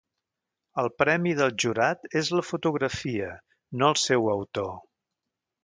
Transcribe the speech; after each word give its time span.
El 0.83 0.87
premi 1.01 1.33
del 1.41 1.53
jurat 1.65 2.09
és 2.23 2.33
la 2.37 2.45
fotografia, 2.47 3.29
no 3.83 3.91
el 3.93 4.01
seu 4.07 4.29
autor. 4.39 4.73